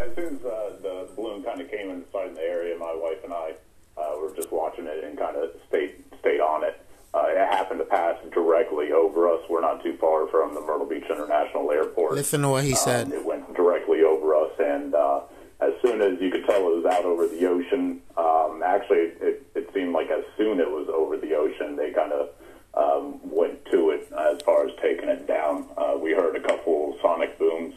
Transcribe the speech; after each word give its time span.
as 0.00 0.14
soon 0.14 0.36
as 0.36 0.44
uh, 0.44 0.76
the 0.82 1.08
balloon 1.16 1.42
kind 1.42 1.60
of 1.60 1.70
came 1.70 1.90
in 1.90 2.04
sight 2.12 2.28
in 2.28 2.34
the 2.34 2.42
area, 2.42 2.76
my 2.78 2.94
wife 2.94 3.22
and 3.24 3.32
I 3.32 3.54
uh, 3.96 4.18
were 4.20 4.34
just 4.34 4.50
watching 4.52 4.86
it 4.86 5.04
and 5.04 5.18
kind 5.18 5.36
of 5.36 5.50
stayed 5.68 6.04
stayed 6.20 6.40
on 6.40 6.64
it. 6.64 6.80
Uh, 7.14 7.24
it 7.28 7.38
happened 7.38 7.80
to 7.80 7.86
pass 7.86 8.16
directly 8.32 8.92
over 8.92 9.32
us. 9.32 9.40
We're 9.48 9.62
not 9.62 9.82
too 9.82 9.96
far 9.96 10.28
from 10.28 10.54
the 10.54 10.60
Myrtle 10.60 10.86
Beach 10.86 11.06
International 11.08 11.70
Airport. 11.70 12.14
Listen 12.14 12.42
to 12.42 12.50
what 12.50 12.64
he 12.64 12.74
said. 12.74 13.06
Um, 13.06 13.12
it 13.12 13.24
went 13.24 13.54
directly 13.54 14.02
over 14.02 14.34
us, 14.34 14.52
and 14.58 14.94
uh, 14.94 15.20
as 15.60 15.72
soon 15.82 16.02
as 16.02 16.20
you 16.20 16.30
could 16.30 16.44
tell 16.44 16.60
it 16.60 16.82
was 16.82 16.84
out 16.84 17.04
over 17.04 17.26
the 17.26 17.46
ocean, 17.46 18.02
um, 18.16 18.62
actually, 18.64 19.12
it, 19.20 19.46
it 19.54 19.70
seemed 19.72 19.92
like 19.92 20.10
as 20.10 20.24
soon 20.36 20.60
it 20.60 20.70
was 20.70 20.86
over 20.92 21.16
the 21.16 21.34
ocean, 21.34 21.76
they 21.76 21.92
kind 21.92 22.12
of 22.12 22.28
um, 22.74 23.18
went 23.24 23.64
to 23.72 23.90
it 23.90 24.12
as 24.12 24.40
far 24.42 24.66
as 24.66 24.72
taking 24.80 25.08
it 25.08 25.26
down. 25.26 25.66
Uh, 25.76 25.96
we 26.00 26.12
heard 26.12 26.36
a 26.36 26.40
couple 26.40 26.96
sonic 27.02 27.38
booms, 27.38 27.74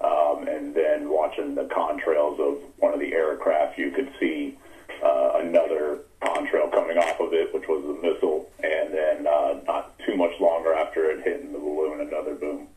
um, 0.00 0.48
and 0.48 0.74
then 0.74 1.08
watching 1.10 1.54
the 1.54 1.64
contrails 1.64 2.38
of 2.40 2.58
one 2.78 2.94
of 2.94 3.00
the 3.00 3.12
aircraft, 3.12 3.78
you 3.78 3.90
could 3.90 4.10
see 4.18 4.56
uh, 5.02 5.32
another 5.36 5.98
contrail 6.22 6.70
coming 6.70 6.98
off 6.98 7.20
of 7.20 7.32
it, 7.32 7.52
which 7.54 7.68
was 7.68 7.84
a 7.84 8.02
missile, 8.02 8.50
and 8.62 8.92
then 8.92 9.26
uh, 9.26 9.60
not 9.66 9.98
too 10.00 10.16
much 10.16 10.38
longer 10.40 10.72
after 10.74 11.10
it 11.10 11.22
hit 11.22 11.52
the 11.52 11.58
balloon, 11.58 12.00
another 12.00 12.34
boom. 12.34 12.68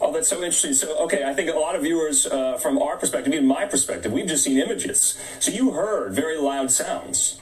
Oh, 0.00 0.12
that's 0.12 0.28
so 0.28 0.36
interesting. 0.36 0.72
So, 0.72 0.96
okay, 1.04 1.22
I 1.24 1.34
think 1.34 1.50
a 1.50 1.58
lot 1.58 1.76
of 1.76 1.82
viewers, 1.82 2.26
uh, 2.26 2.58
from 2.58 2.78
our 2.78 2.96
perspective, 2.96 3.32
even 3.32 3.46
my 3.46 3.66
perspective, 3.66 4.10
we've 4.10 4.26
just 4.26 4.44
seen 4.44 4.58
images. 4.58 5.18
So 5.38 5.52
you 5.52 5.72
heard 5.72 6.14
very 6.14 6.38
loud 6.38 6.70
sounds. 6.70 7.40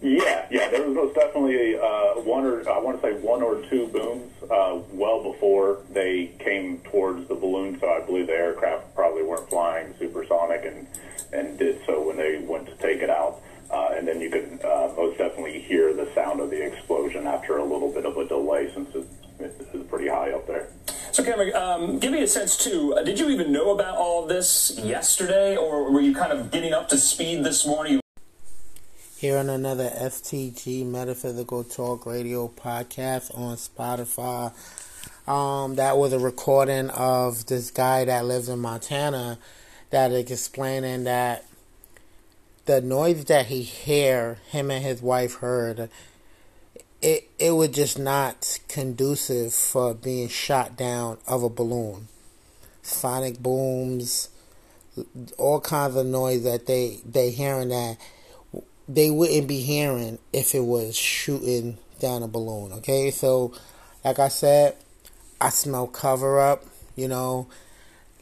Yeah, 0.00 0.46
yeah, 0.50 0.70
there 0.70 0.86
was 0.86 0.94
most 0.94 1.14
definitely 1.16 1.76
uh, 1.76 2.20
one 2.22 2.44
or 2.44 2.68
I 2.70 2.78
want 2.78 3.00
to 3.00 3.02
say 3.02 3.18
one 3.20 3.42
or 3.42 3.60
two 3.68 3.88
booms 3.88 4.32
uh, 4.48 4.78
well 4.92 5.22
before 5.24 5.80
they 5.92 6.30
came 6.38 6.78
towards 6.78 7.26
the 7.26 7.27
balloon. 7.38 7.78
So 7.80 7.88
I 7.90 8.00
believe 8.04 8.26
the 8.26 8.34
aircraft 8.34 8.94
probably 8.94 9.22
weren't 9.22 9.48
flying 9.48 9.94
supersonic 9.98 10.64
and 10.64 10.86
and 11.32 11.58
did 11.58 11.80
so 11.86 12.06
when 12.06 12.16
they 12.16 12.38
went 12.38 12.66
to 12.66 12.74
take 12.76 13.02
it 13.02 13.10
out. 13.10 13.42
Uh, 13.70 13.90
and 13.94 14.08
then 14.08 14.20
you 14.20 14.30
could 14.30 14.60
uh, 14.64 14.90
most 14.96 15.18
definitely 15.18 15.60
hear 15.60 15.92
the 15.92 16.10
sound 16.14 16.40
of 16.40 16.48
the 16.50 16.64
explosion 16.64 17.26
after 17.26 17.58
a 17.58 17.64
little 17.64 17.92
bit 17.92 18.06
of 18.06 18.16
a 18.16 18.26
delay 18.26 18.72
since 18.72 18.88
it's, 18.94 19.60
it's 19.60 19.90
pretty 19.90 20.08
high 20.08 20.32
up 20.32 20.46
there. 20.46 20.68
So, 21.12 21.22
Cameron, 21.22 21.54
um, 21.54 21.98
give 21.98 22.12
me 22.12 22.22
a 22.22 22.26
sense 22.26 22.56
too. 22.56 22.94
Uh, 22.94 23.02
did 23.02 23.18
you 23.18 23.28
even 23.28 23.52
know 23.52 23.74
about 23.74 23.96
all 23.96 24.22
of 24.22 24.28
this 24.28 24.78
yesterday, 24.82 25.56
or 25.56 25.90
were 25.90 26.00
you 26.00 26.14
kind 26.14 26.32
of 26.32 26.50
getting 26.50 26.72
up 26.72 26.88
to 26.90 26.96
speed 26.96 27.44
this 27.44 27.66
morning? 27.66 28.00
Here 29.16 29.36
on 29.36 29.50
another 29.50 29.90
STG 29.90 30.86
Metaphysical 30.86 31.64
Talk 31.64 32.06
Radio 32.06 32.48
podcast 32.48 33.36
on 33.36 33.56
Spotify. 33.56 34.54
Um, 35.28 35.74
that 35.74 35.98
was 35.98 36.14
a 36.14 36.18
recording 36.18 36.88
of 36.88 37.44
this 37.44 37.70
guy 37.70 38.06
that 38.06 38.24
lives 38.24 38.48
in 38.48 38.60
Montana 38.60 39.38
that 39.90 40.10
is 40.10 40.30
explaining 40.30 41.04
that 41.04 41.44
the 42.64 42.80
noise 42.80 43.26
that 43.26 43.44
he 43.44 43.60
hear 43.60 44.38
him 44.48 44.70
and 44.70 44.82
his 44.82 45.02
wife 45.02 45.34
heard 45.34 45.90
it 47.02 47.30
it 47.38 47.50
was 47.50 47.68
just 47.68 47.98
not 47.98 48.58
conducive 48.68 49.52
for 49.52 49.92
being 49.92 50.28
shot 50.28 50.78
down 50.78 51.18
of 51.26 51.42
a 51.42 51.50
balloon. 51.50 52.08
Sonic 52.80 53.38
booms 53.38 54.30
all 55.36 55.60
kinds 55.60 55.94
of 55.94 56.06
noise 56.06 56.42
that 56.44 56.64
they 56.64 57.00
they 57.04 57.30
hearing 57.30 57.68
that 57.68 57.98
they 58.88 59.10
wouldn't 59.10 59.46
be 59.46 59.60
hearing 59.60 60.18
if 60.32 60.54
it 60.54 60.64
was 60.64 60.96
shooting 60.96 61.76
down 62.00 62.22
a 62.22 62.28
balloon 62.28 62.72
okay? 62.72 63.10
So 63.10 63.52
like 64.02 64.18
i 64.18 64.28
said 64.28 64.74
i 65.40 65.48
smell 65.48 65.86
cover 65.86 66.40
up 66.40 66.64
you 66.96 67.08
know 67.08 67.46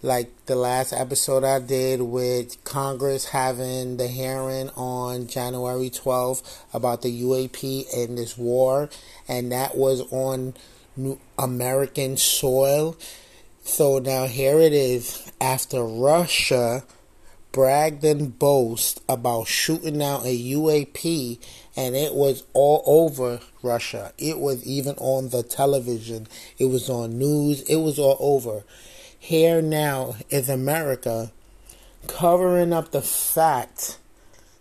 like 0.03 0.31
the 0.47 0.55
last 0.55 0.93
episode 0.93 1.43
I 1.43 1.59
did 1.59 2.01
with 2.01 2.63
Congress 2.65 3.27
having 3.27 3.97
the 3.97 4.07
hearing 4.07 4.71
on 4.77 5.27
January 5.27 5.91
12th 5.91 6.65
about 6.73 7.03
the 7.03 7.23
UAP 7.23 7.87
and 7.97 8.17
this 8.17 8.39
war, 8.39 8.89
and 9.27 9.51
that 9.51 9.77
was 9.77 10.03
on 10.13 10.55
American 11.39 12.17
soil. 12.17 12.97
So 13.65 13.99
now 13.99 14.27
here 14.27 14.61
it 14.61 14.73
is 14.73 15.31
after 15.41 15.83
Russia 15.83 16.85
bragged 17.51 18.05
and 18.05 18.39
boast 18.39 19.03
about 19.09 19.49
shooting 19.49 19.99
down 19.99 20.21
a 20.25 20.53
UAP 20.53 21.39
and 21.77 21.95
it 21.95 22.15
was 22.15 22.45
all 22.55 22.83
over 22.87 23.41
Russia. 23.63 24.13
It 24.17 24.39
was 24.39 24.65
even 24.65 24.95
on 24.97 25.29
the 25.29 25.43
television. 25.43 26.27
It 26.59 26.67
was 26.67 26.89
on 26.89 27.19
news. 27.19 27.61
It 27.63 27.77
was 27.77 27.99
all 27.99 28.17
over. 28.19 28.65
Here 29.19 29.61
now 29.61 30.17
is 30.31 30.49
America 30.49 31.33
covering 32.07 32.73
up 32.73 32.93
the 32.93 33.03
fact 33.03 33.99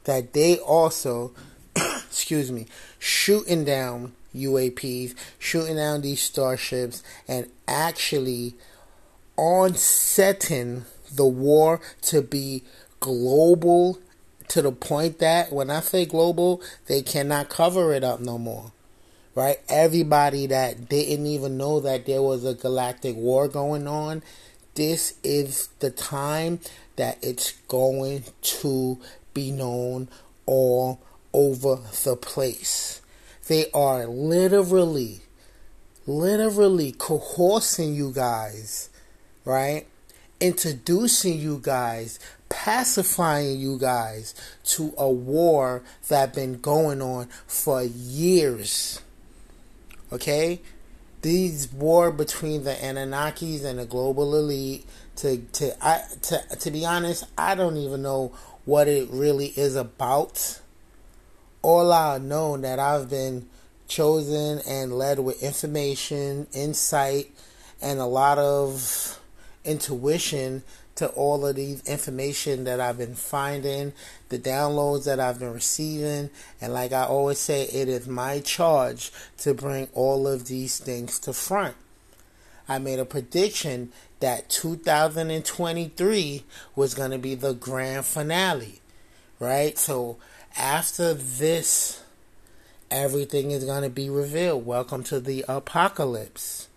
that 0.04 0.34
they 0.34 0.58
also, 0.58 1.34
excuse 1.76 2.52
me, 2.52 2.68
shooting 3.00 3.64
down 3.64 4.14
UAPs, 4.36 5.16
shooting 5.40 5.78
down 5.78 6.02
these 6.02 6.22
starships, 6.22 7.02
and 7.28 7.50
actually 7.68 8.56
on 9.38 9.76
setting 9.76 10.86
the 11.14 11.26
war 11.26 11.80
to 12.02 12.22
be 12.22 12.64
global 13.00 14.00
to 14.50 14.62
the 14.62 14.72
point 14.72 15.20
that 15.20 15.52
when 15.52 15.70
I 15.70 15.80
say 15.80 16.06
global, 16.06 16.62
they 16.88 17.02
cannot 17.02 17.50
cover 17.50 17.94
it 17.94 18.04
up 18.04 18.20
no 18.20 18.38
more. 18.38 18.72
Right? 19.34 19.60
Everybody 19.68 20.48
that 20.48 20.88
didn't 20.88 21.26
even 21.26 21.58
know 21.58 21.82
that 21.82 22.06
there 22.06 22.22
was 22.22 22.46
a 22.46 22.54
galactic 22.54 23.16
war 23.18 23.50
going 23.50 23.86
on 23.88 24.24
this 24.76 25.14
is 25.24 25.70
the 25.80 25.90
time 25.90 26.60
that 26.98 27.18
it's 27.22 27.54
going 27.70 28.26
to 28.42 29.00
be 29.34 29.50
known 29.50 30.10
all 30.46 31.02
over 31.32 31.80
the 32.04 32.18
place. 32.18 33.02
They 33.48 33.72
are 33.74 34.06
literally, 34.06 35.22
literally 36.06 36.92
coercing 36.92 37.96
you 37.96 38.12
guys, 38.12 38.90
right? 39.46 39.88
Introducing 40.42 41.40
you 41.40 41.60
guys, 41.64 42.20
pacifying 42.50 43.60
you 43.60 43.78
guys 43.78 44.36
to 44.64 44.94
a 44.98 45.10
war 45.10 45.84
that 46.08 46.34
been 46.34 46.60
going 46.60 47.02
on 47.02 47.28
for 47.48 47.84
years. 47.84 49.02
Okay? 50.12 50.62
these 51.26 51.74
war 51.74 52.12
between 52.12 52.66
the 52.66 52.74
Anunnakis 52.74 53.66
and 53.66 53.80
the 53.80 53.86
global 53.86 54.36
elite 54.36 54.86
to 55.16 55.38
to 55.54 55.76
I 55.84 56.04
to 56.22 56.40
to 56.60 56.70
be 56.70 56.86
honest, 56.86 57.24
I 57.36 57.56
don't 57.56 57.78
even 57.78 58.04
know 58.04 58.32
what 58.64 58.88
it 58.88 59.10
really 59.10 59.48
is 59.48 59.76
about. 59.76 60.62
All 61.64 61.92
I 61.92 62.20
know 62.20 62.58
that 62.58 62.78
I've 62.78 63.10
been 63.10 63.50
chosen 63.88 64.62
and 64.68 64.94
led 64.94 65.18
with 65.18 65.42
information, 65.42 66.46
insight, 66.54 67.32
and 67.82 68.00
a 68.00 68.06
lot 68.06 68.38
of 68.38 69.20
intuition 69.64 70.62
to 70.96 71.08
all 71.10 71.46
of 71.46 71.56
these 71.56 71.86
information 71.88 72.64
that 72.64 72.80
I've 72.80 72.98
been 72.98 73.16
finding, 73.16 73.94
the 74.30 74.40
downloads 74.40 75.06
that 75.06 75.20
I've 75.20 75.40
been 75.40 75.54
receiving, 75.54 76.30
and 76.62 76.74
like 76.74 76.94
I 76.94 77.04
always 77.04 77.40
say, 77.40 77.64
it 77.64 77.90
is 77.90 78.08
my 78.08 78.40
charge 78.40 79.12
to 79.40 79.54
bring 79.54 79.90
all 79.94 80.28
of 80.28 80.48
these 80.48 80.78
things 80.78 81.20
to 81.20 81.34
front. 81.34 81.76
I 82.68 82.80
made 82.80 83.00
a 83.00 83.06
prediction 83.06 83.92
that 84.22 84.50
2023 84.50 86.44
was 86.76 86.94
going 86.94 87.12
to 87.12 87.20
be 87.20 87.36
the 87.36 87.54
grand 87.54 88.06
finale, 88.06 88.80
right? 89.40 89.78
So 89.78 90.18
after 90.58 91.14
this, 91.14 92.02
everything 92.90 93.52
is 93.52 93.66
going 93.66 93.84
to 93.84 93.90
be 93.90 94.10
revealed. 94.10 94.66
Welcome 94.66 95.04
to 95.04 95.20
the 95.20 95.44
apocalypse. 95.48 96.70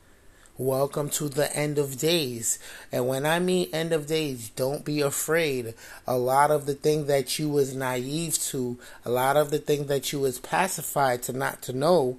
Welcome 0.59 1.09
to 1.11 1.29
the 1.29 1.57
end 1.57 1.79
of 1.79 2.01
days. 2.01 2.59
And 2.91 3.07
when 3.07 3.25
I 3.25 3.39
mean 3.39 3.69
end 3.73 3.93
of 3.93 4.09
days, 4.09 4.49
don't 4.49 4.85
be 4.85 5.01
afraid. 5.01 5.75
A 6.05 6.19
lot 6.19 6.51
of 6.51 6.67
the 6.67 6.75
thing 6.75 7.07
that 7.07 7.39
you 7.39 7.49
was 7.49 7.77
naive 7.77 8.37
to, 8.47 8.77
a 9.05 9.11
lot 9.11 9.37
of 9.37 9.53
the 9.53 9.61
thing 9.61 9.87
that 9.87 10.13
you 10.13 10.19
was 10.19 10.41
pacified 10.41 11.23
to 11.23 11.33
not 11.33 11.63
to 11.63 11.73
know 11.73 12.19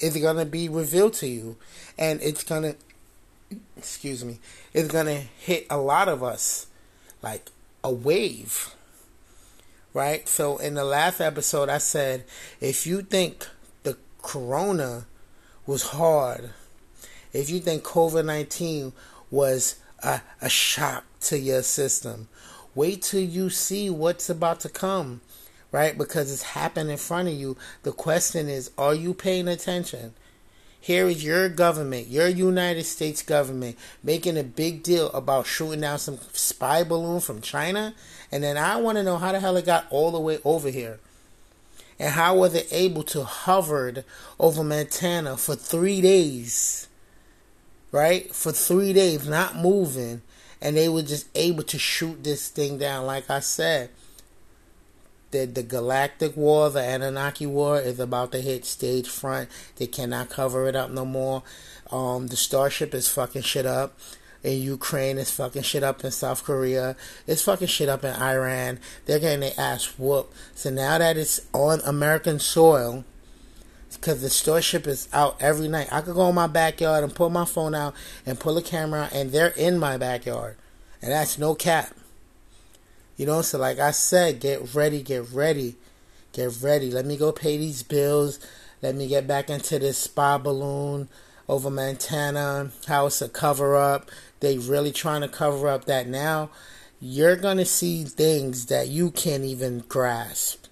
is 0.00 0.18
going 0.18 0.36
to 0.36 0.44
be 0.44 0.68
revealed 0.68 1.14
to 1.14 1.26
you. 1.26 1.56
And 1.96 2.20
it's 2.20 2.44
going 2.44 2.74
to 2.74 2.76
excuse 3.74 4.22
me, 4.22 4.38
it's 4.74 4.92
going 4.92 5.06
to 5.06 5.22
hit 5.38 5.66
a 5.70 5.78
lot 5.78 6.08
of 6.08 6.22
us 6.22 6.66
like 7.22 7.48
a 7.82 7.90
wave. 7.90 8.74
Right? 9.94 10.28
So 10.28 10.58
in 10.58 10.74
the 10.74 10.84
last 10.84 11.22
episode 11.22 11.70
I 11.70 11.78
said 11.78 12.24
if 12.60 12.86
you 12.86 13.00
think 13.00 13.48
the 13.82 13.96
corona 14.20 15.06
was 15.66 15.84
hard 15.84 16.50
if 17.32 17.50
you 17.50 17.60
think 17.60 17.82
COVID 17.82 18.24
19 18.24 18.92
was 19.30 19.76
a, 20.02 20.20
a 20.40 20.48
shock 20.48 21.04
to 21.22 21.38
your 21.38 21.62
system, 21.62 22.28
wait 22.74 23.02
till 23.02 23.20
you 23.22 23.50
see 23.50 23.90
what's 23.90 24.30
about 24.30 24.60
to 24.60 24.68
come, 24.68 25.20
right? 25.72 25.96
Because 25.96 26.32
it's 26.32 26.42
happened 26.42 26.90
in 26.90 26.96
front 26.96 27.28
of 27.28 27.34
you. 27.34 27.56
The 27.82 27.92
question 27.92 28.48
is, 28.48 28.70
are 28.78 28.94
you 28.94 29.14
paying 29.14 29.48
attention? 29.48 30.14
Here 30.80 31.08
is 31.08 31.24
your 31.24 31.48
government, 31.48 32.06
your 32.06 32.28
United 32.28 32.84
States 32.84 33.22
government, 33.22 33.76
making 34.02 34.38
a 34.38 34.44
big 34.44 34.82
deal 34.82 35.10
about 35.10 35.46
shooting 35.46 35.80
down 35.80 35.98
some 35.98 36.18
spy 36.32 36.84
balloon 36.84 37.20
from 37.20 37.40
China. 37.40 37.94
And 38.30 38.42
then 38.42 38.56
I 38.56 38.76
want 38.76 38.96
to 38.96 39.02
know 39.04 39.18
how 39.18 39.32
the 39.32 39.40
hell 39.40 39.56
it 39.56 39.66
got 39.66 39.86
all 39.90 40.12
the 40.12 40.20
way 40.20 40.38
over 40.44 40.70
here. 40.70 41.00
And 41.98 42.12
how 42.12 42.36
was 42.36 42.54
it 42.54 42.68
able 42.70 43.02
to 43.04 43.24
hover 43.24 44.04
over 44.38 44.62
Montana 44.62 45.36
for 45.36 45.56
three 45.56 46.00
days? 46.00 46.87
Right? 47.90 48.34
For 48.34 48.52
three 48.52 48.92
days, 48.92 49.28
not 49.28 49.56
moving. 49.56 50.22
And 50.60 50.76
they 50.76 50.88
were 50.88 51.02
just 51.02 51.28
able 51.34 51.62
to 51.64 51.78
shoot 51.78 52.24
this 52.24 52.48
thing 52.48 52.78
down. 52.78 53.06
Like 53.06 53.30
I 53.30 53.40
said, 53.40 53.90
the, 55.30 55.44
the 55.44 55.62
Galactic 55.62 56.36
War, 56.36 56.70
the 56.70 56.80
Anunnaki 56.80 57.46
War, 57.46 57.78
is 57.78 58.00
about 58.00 58.32
to 58.32 58.40
hit 58.40 58.64
stage 58.64 59.08
front. 59.08 59.48
They 59.76 59.86
cannot 59.86 60.30
cover 60.30 60.66
it 60.68 60.74
up 60.74 60.90
no 60.90 61.04
more. 61.04 61.42
Um, 61.90 62.26
the 62.28 62.36
Starship 62.36 62.94
is 62.94 63.08
fucking 63.08 63.42
shit 63.42 63.66
up 63.66 63.98
in 64.42 64.60
Ukraine. 64.62 65.18
It's 65.18 65.30
fucking 65.30 65.62
shit 65.62 65.82
up 65.82 66.04
in 66.04 66.10
South 66.10 66.44
Korea. 66.44 66.96
It's 67.26 67.42
fucking 67.42 67.68
shit 67.68 67.88
up 67.88 68.04
in 68.04 68.14
Iran. 68.14 68.78
They're 69.06 69.18
getting 69.18 69.40
their 69.40 69.52
ass 69.58 69.98
whooped. 69.98 70.34
So 70.54 70.70
now 70.70 70.98
that 70.98 71.16
it's 71.16 71.40
on 71.52 71.80
American 71.84 72.38
soil, 72.38 73.04
because 73.96 74.20
the 74.20 74.30
Starship 74.30 74.86
is 74.86 75.08
out 75.12 75.36
every 75.40 75.68
night, 75.68 75.88
I 75.90 76.00
could 76.00 76.14
go 76.14 76.28
in 76.28 76.34
my 76.34 76.46
backyard 76.46 77.04
and 77.04 77.14
pull 77.14 77.30
my 77.30 77.44
phone 77.44 77.74
out 77.74 77.94
and 78.26 78.38
pull 78.38 78.56
a 78.58 78.62
camera 78.62 79.08
and 79.12 79.32
they're 79.32 79.48
in 79.48 79.78
my 79.78 79.96
backyard. 79.96 80.56
And 81.00 81.12
that's 81.12 81.38
no 81.38 81.54
cap. 81.54 81.94
You 83.16 83.26
know, 83.26 83.42
so 83.42 83.58
like 83.58 83.78
I 83.78 83.90
said, 83.90 84.40
get 84.40 84.74
ready, 84.74 85.02
get 85.02 85.30
ready, 85.32 85.76
get 86.32 86.62
ready. 86.62 86.90
Let 86.90 87.06
me 87.06 87.16
go 87.16 87.32
pay 87.32 87.56
these 87.56 87.82
bills. 87.82 88.38
Let 88.80 88.94
me 88.94 89.08
get 89.08 89.26
back 89.26 89.50
into 89.50 89.78
this 89.78 89.98
spa 89.98 90.38
balloon 90.38 91.08
over 91.48 91.70
Montana. 91.70 92.70
How 92.86 93.06
it's 93.06 93.20
a 93.20 93.28
cover 93.28 93.74
up. 93.74 94.10
They 94.40 94.58
really 94.58 94.92
trying 94.92 95.22
to 95.22 95.28
cover 95.28 95.68
up 95.68 95.86
that 95.86 96.06
now. 96.06 96.50
You're 97.00 97.36
gonna 97.36 97.64
see 97.64 98.04
things 98.04 98.66
that 98.66 98.88
you 98.88 99.10
can't 99.10 99.44
even 99.44 99.80
grasp. 99.88 100.67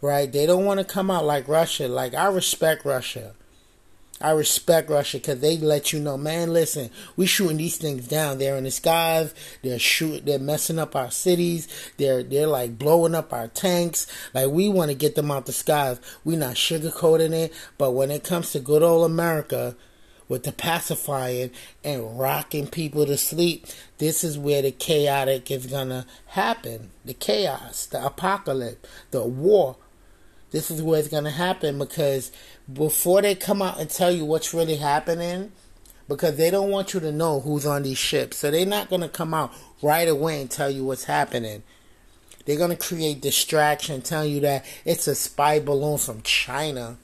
Right? 0.00 0.30
They 0.30 0.46
don't 0.46 0.64
want 0.64 0.78
to 0.78 0.84
come 0.84 1.10
out 1.10 1.24
like 1.24 1.48
Russia. 1.48 1.88
Like 1.88 2.14
I 2.14 2.28
respect 2.28 2.84
Russia. 2.84 3.34
I 4.20 4.30
respect 4.32 4.90
Russia 4.90 5.18
because 5.18 5.40
they 5.40 5.58
let 5.58 5.92
you 5.92 6.00
know, 6.00 6.16
man. 6.16 6.52
Listen, 6.52 6.90
we 7.16 7.26
shooting 7.26 7.56
these 7.56 7.76
things 7.76 8.08
down. 8.08 8.38
They're 8.38 8.56
in 8.56 8.64
the 8.64 8.70
skies. 8.70 9.32
They're 9.62 9.78
shooting. 9.78 10.24
They're 10.24 10.40
messing 10.40 10.78
up 10.78 10.96
our 10.96 11.10
cities. 11.10 11.68
They're 11.98 12.24
they're 12.24 12.48
like 12.48 12.78
blowing 12.78 13.14
up 13.14 13.32
our 13.32 13.48
tanks. 13.48 14.06
Like 14.34 14.48
we 14.48 14.68
want 14.68 14.90
to 14.90 14.96
get 14.96 15.14
them 15.14 15.30
out 15.30 15.46
the 15.46 15.52
skies. 15.52 16.00
We 16.24 16.34
not 16.34 16.56
sugarcoating 16.56 17.32
it. 17.32 17.54
But 17.76 17.92
when 17.92 18.10
it 18.10 18.24
comes 18.24 18.52
to 18.52 18.60
good 18.60 18.82
old 18.82 19.08
America, 19.08 19.76
with 20.28 20.44
the 20.44 20.52
pacifying 20.52 21.50
and 21.82 22.18
rocking 22.18 22.66
people 22.66 23.06
to 23.06 23.16
sleep, 23.16 23.66
this 23.98 24.22
is 24.22 24.38
where 24.38 24.62
the 24.62 24.70
chaotic 24.70 25.50
is 25.50 25.66
gonna 25.66 26.06
happen. 26.26 26.90
The 27.04 27.14
chaos, 27.14 27.86
the 27.86 28.04
apocalypse, 28.04 28.86
the 29.10 29.24
war. 29.24 29.76
This 30.50 30.70
is 30.70 30.82
where 30.82 30.98
it's 30.98 31.08
gonna 31.08 31.30
happen 31.30 31.78
because 31.78 32.32
before 32.72 33.22
they 33.22 33.34
come 33.34 33.62
out 33.62 33.80
and 33.80 33.88
tell 33.88 34.10
you 34.10 34.24
what's 34.24 34.54
really 34.54 34.76
happening, 34.76 35.52
because 36.08 36.36
they 36.36 36.50
don't 36.50 36.70
want 36.70 36.94
you 36.94 37.00
to 37.00 37.12
know 37.12 37.40
who's 37.40 37.66
on 37.66 37.82
these 37.82 37.98
ships. 37.98 38.38
So 38.38 38.50
they're 38.50 38.66
not 38.66 38.88
going 38.88 39.02
to 39.02 39.08
come 39.08 39.34
out 39.34 39.52
right 39.82 40.08
away 40.08 40.40
and 40.40 40.50
tell 40.50 40.70
you 40.70 40.84
what's 40.84 41.04
happening. 41.04 41.62
They're 42.46 42.56
going 42.56 42.70
to 42.70 42.76
create 42.76 43.20
distraction, 43.20 44.00
telling 44.00 44.32
you 44.32 44.40
that 44.40 44.64
it's 44.86 45.06
a 45.06 45.14
spy 45.14 45.60
balloon 45.60 45.98
from 45.98 46.22
China 46.22 46.96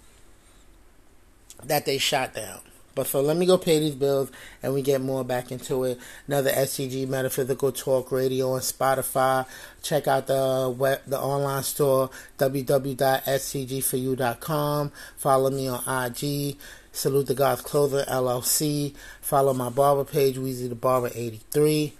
that 1.62 1.85
they 1.85 1.99
shot 1.99 2.35
down. 2.35 2.61
But 2.94 3.06
so 3.06 3.20
let 3.20 3.37
me 3.37 3.44
go 3.46 3.58
pay 3.58 3.81
these 3.81 3.94
bills 3.94 4.32
and 4.62 4.73
we 4.75 4.82
get 4.82 5.00
more 5.00 5.25
back 5.25 5.50
into 5.50 5.85
it. 5.85 5.99
Another 6.26 6.50
STG 6.50 7.08
Metaphysical 7.08 7.73
Talk 7.73 8.12
Radio 8.12 8.52
on 8.52 8.61
Spotify. 8.61 9.46
Check 9.82 10.06
out 10.06 10.26
the 10.26 10.70
web, 10.76 11.00
the 11.06 11.19
online 11.19 11.62
store 11.62 12.11
www.stgforyou.com. 12.38 14.93
Follow 15.17 15.49
me 15.50 15.69
on 15.69 16.06
IG. 16.06 16.58
Salute 16.93 17.26
the 17.26 17.35
God's 17.35 17.62
Clothing 17.62 18.05
LLC. 18.06 18.94
Follow 19.20 19.52
my 19.52 19.69
barber 19.69 20.05
page, 20.05 20.37
Weezy 20.37 20.69
the 20.69 20.76
Barber 20.76 21.11
83. 21.12 21.94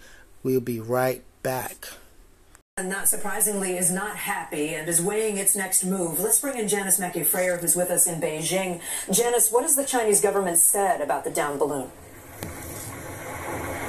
We'll 0.44 0.61
be 0.61 0.79
right 0.79 1.25
back. 1.43 1.88
And 2.76 2.88
not 2.88 3.06
surprisingly, 3.06 3.76
is 3.76 3.93
not 3.93 4.17
happy 4.17 4.75
and 4.75 4.88
is 4.88 5.00
weighing 5.00 5.37
its 5.37 5.55
next 5.55 5.85
move. 5.85 6.19
Let's 6.19 6.41
bring 6.41 6.59
in 6.59 6.67
Janis 6.67 6.99
Mackey 6.99 7.21
Frayer, 7.21 7.61
who's 7.61 7.76
with 7.76 7.88
us 7.88 8.09
in 8.09 8.21
Beijing. 8.21 8.81
Janis, 9.12 9.53
what 9.53 9.62
has 9.62 9.76
the 9.76 9.85
Chinese 9.85 10.21
government 10.21 10.59
said 10.59 11.00
about 11.00 11.23
the 11.23 11.31
down 11.31 11.56
balloon? 11.56 11.88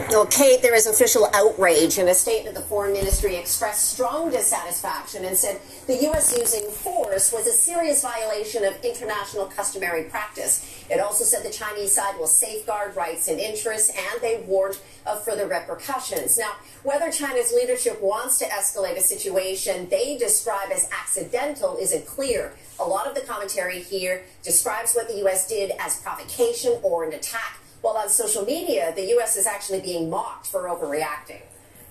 Well, 0.09 0.27
Kate, 0.27 0.61
there 0.61 0.75
is 0.75 0.85
official 0.85 1.27
outrage. 1.33 1.97
In 1.97 2.07
a 2.07 2.13
statement, 2.13 2.55
the 2.55 2.61
foreign 2.61 2.93
ministry 2.93 3.37
expressed 3.37 3.89
strong 3.89 4.29
dissatisfaction 4.29 5.25
and 5.25 5.35
said 5.35 5.59
the 5.87 5.95
U.S. 6.03 6.37
using 6.37 6.69
force 6.69 7.33
was 7.33 7.47
a 7.47 7.51
serious 7.51 8.03
violation 8.03 8.63
of 8.63 8.77
international 8.83 9.47
customary 9.47 10.03
practice. 10.03 10.85
It 10.91 10.99
also 10.99 11.23
said 11.23 11.43
the 11.43 11.51
Chinese 11.51 11.91
side 11.91 12.19
will 12.19 12.27
safeguard 12.27 12.95
rights 12.95 13.27
and 13.27 13.39
interests, 13.39 13.89
and 13.89 14.21
they 14.21 14.43
warned 14.47 14.77
of 15.07 15.25
further 15.25 15.47
repercussions. 15.47 16.37
Now, 16.37 16.51
whether 16.83 17.11
China's 17.11 17.51
leadership 17.51 17.99
wants 17.99 18.37
to 18.39 18.45
escalate 18.45 18.97
a 18.97 19.01
situation 19.01 19.89
they 19.89 20.17
describe 20.17 20.71
as 20.71 20.87
accidental 21.01 21.77
isn't 21.81 22.05
clear. 22.05 22.53
A 22.79 22.83
lot 22.83 23.07
of 23.07 23.15
the 23.15 23.21
commentary 23.21 23.79
here 23.79 24.23
describes 24.43 24.93
what 24.93 25.07
the 25.07 25.17
U.S. 25.19 25.47
did 25.47 25.71
as 25.79 25.99
provocation 26.01 26.77
or 26.83 27.05
an 27.05 27.13
attack 27.13 27.57
while 27.81 27.97
on 27.97 28.09
social 28.09 28.45
media, 28.45 28.93
the 28.95 29.05
U.S. 29.09 29.35
is 29.35 29.45
actually 29.45 29.81
being 29.81 30.09
mocked 30.09 30.47
for 30.47 30.63
overreacting. 30.63 31.41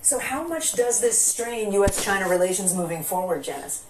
So, 0.01 0.19
how 0.19 0.47
much 0.47 0.73
does 0.73 1.01
this 1.01 1.19
strain 1.19 1.71
U.S. 1.73 2.03
China 2.03 2.29
relations 2.29 2.73
moving 2.75 3.03
forward, 3.03 3.43
Janis? 3.43 3.85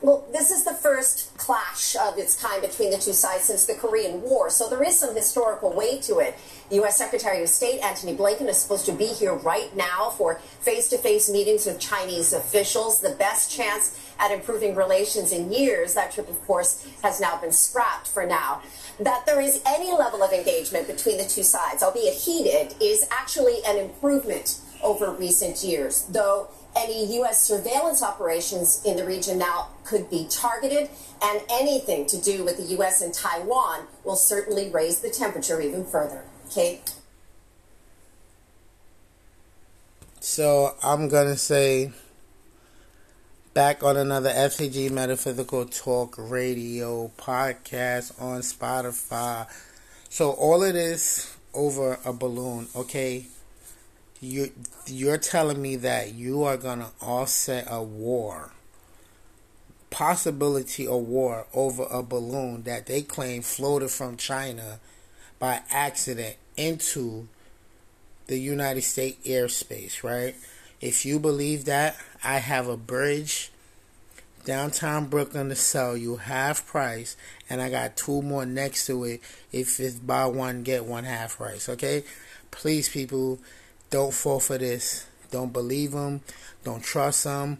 Well, 0.00 0.24
this 0.32 0.52
is 0.52 0.62
the 0.62 0.74
first 0.74 1.36
clash 1.36 1.96
of 1.96 2.18
its 2.18 2.40
kind 2.40 2.62
between 2.62 2.92
the 2.92 2.98
two 2.98 3.12
sides 3.12 3.44
since 3.44 3.64
the 3.64 3.74
Korean 3.74 4.22
War, 4.22 4.48
so 4.48 4.68
there 4.68 4.84
is 4.84 4.96
some 4.96 5.14
historical 5.14 5.74
weight 5.74 6.02
to 6.02 6.18
it. 6.20 6.36
The 6.68 6.76
U.S. 6.76 6.96
Secretary 6.96 7.42
of 7.42 7.48
State 7.48 7.80
Antony 7.80 8.16
Blinken 8.16 8.48
is 8.48 8.58
supposed 8.58 8.86
to 8.86 8.92
be 8.92 9.06
here 9.06 9.34
right 9.34 9.74
now 9.74 10.10
for 10.10 10.36
face 10.60 10.88
to 10.90 10.98
face 10.98 11.28
meetings 11.28 11.66
with 11.66 11.80
Chinese 11.80 12.32
officials, 12.32 13.00
the 13.00 13.10
best 13.10 13.50
chance 13.50 13.98
at 14.20 14.30
improving 14.30 14.76
relations 14.76 15.32
in 15.32 15.52
years. 15.52 15.94
That 15.94 16.12
trip, 16.12 16.28
of 16.28 16.40
course, 16.46 16.86
has 17.02 17.20
now 17.20 17.40
been 17.40 17.52
scrapped 17.52 18.06
for 18.06 18.24
now. 18.24 18.62
That 19.00 19.26
there 19.26 19.40
is 19.40 19.60
any 19.66 19.92
level 19.92 20.22
of 20.22 20.32
engagement 20.32 20.86
between 20.86 21.18
the 21.18 21.24
two 21.24 21.42
sides, 21.42 21.82
albeit 21.82 22.14
heated, 22.14 22.76
is 22.80 23.04
actually 23.10 23.64
an 23.66 23.76
improvement 23.78 24.60
over 24.80 25.10
recent 25.10 25.64
years, 25.64 26.04
though 26.08 26.48
any 26.78 27.16
U.S. 27.16 27.40
surveillance 27.40 28.02
operations 28.02 28.80
in 28.84 28.96
the 28.96 29.04
region 29.04 29.38
now 29.38 29.68
could 29.84 30.08
be 30.08 30.26
targeted, 30.30 30.88
and 31.22 31.42
anything 31.50 32.06
to 32.06 32.20
do 32.20 32.44
with 32.44 32.56
the 32.56 32.74
U.S. 32.74 33.02
and 33.02 33.12
Taiwan 33.12 33.86
will 34.04 34.16
certainly 34.16 34.70
raise 34.70 35.00
the 35.00 35.10
temperature 35.10 35.60
even 35.60 35.84
further. 35.84 36.22
Kate? 36.50 36.94
So 40.20 40.76
I'm 40.82 41.08
going 41.08 41.26
to 41.26 41.36
say 41.36 41.92
back 43.54 43.82
on 43.82 43.96
another 43.96 44.30
STG 44.30 44.90
Metaphysical 44.90 45.66
Talk 45.66 46.14
radio 46.16 47.10
podcast 47.18 48.20
on 48.22 48.42
Spotify. 48.42 49.46
So 50.08 50.30
all 50.30 50.62
it 50.62 50.76
is 50.76 51.34
over 51.54 51.98
a 52.04 52.12
balloon, 52.12 52.68
okay? 52.76 53.26
You 54.20 54.50
you're 54.86 55.18
telling 55.18 55.60
me 55.60 55.76
that 55.76 56.14
you 56.14 56.42
are 56.44 56.56
gonna 56.56 56.90
offset 57.00 57.66
a 57.70 57.82
war 57.82 58.52
possibility 59.90 60.86
of 60.86 61.02
war 61.02 61.46
over 61.54 61.86
a 61.90 62.02
balloon 62.02 62.62
that 62.64 62.86
they 62.86 63.02
claim 63.02 63.42
floated 63.42 63.90
from 63.90 64.16
China 64.16 64.80
by 65.38 65.62
accident 65.70 66.36
into 66.56 67.26
the 68.26 68.38
United 68.38 68.82
States 68.82 69.26
airspace, 69.26 70.02
right? 70.02 70.36
If 70.80 71.04
you 71.04 71.18
believe 71.18 71.64
that, 71.64 71.96
I 72.22 72.38
have 72.38 72.68
a 72.68 72.76
bridge 72.76 73.50
downtown 74.44 75.06
Brooklyn 75.06 75.48
to 75.48 75.56
sell 75.56 75.96
you 75.96 76.16
half 76.16 76.66
price, 76.66 77.16
and 77.48 77.60
I 77.60 77.70
got 77.70 77.96
two 77.96 78.22
more 78.22 78.46
next 78.46 78.86
to 78.86 79.04
it 79.04 79.20
if 79.52 79.80
it's 79.80 79.96
buy 79.96 80.26
one 80.26 80.62
get 80.62 80.84
one 80.84 81.04
half 81.04 81.38
price. 81.38 81.68
Okay, 81.68 82.04
please, 82.50 82.88
people, 82.88 83.38
don't 83.90 84.14
fall 84.14 84.40
for 84.40 84.58
this. 84.58 85.06
Don't 85.30 85.52
believe 85.52 85.92
them. 85.92 86.22
Don't 86.64 86.82
trust 86.82 87.24
them. 87.24 87.58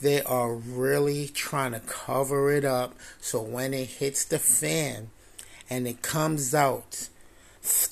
They 0.00 0.22
are 0.22 0.54
really 0.54 1.28
trying 1.28 1.72
to 1.72 1.80
cover 1.80 2.50
it 2.50 2.64
up 2.64 2.94
so 3.20 3.42
when 3.42 3.74
it 3.74 3.88
hits 3.88 4.24
the 4.24 4.38
fan 4.38 5.10
and 5.68 5.86
it 5.86 6.02
comes 6.02 6.54
out 6.54 7.08